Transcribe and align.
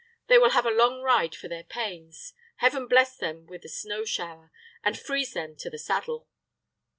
They 0.25 0.39
will 0.39 0.49
have 0.49 0.65
a 0.65 0.71
long 0.71 1.01
ride 1.03 1.35
for 1.35 1.47
their 1.47 1.63
pains. 1.63 2.33
Heaven 2.55 2.87
bless 2.87 3.15
them 3.15 3.45
with 3.45 3.63
a 3.65 3.69
snow 3.69 4.03
shower, 4.03 4.51
and 4.83 4.97
freeze 4.97 5.33
them 5.33 5.55
to 5.57 5.69
the 5.69 5.77
saddle!" 5.77 6.27